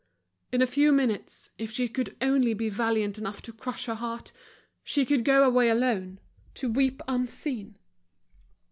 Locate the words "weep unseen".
6.71-7.77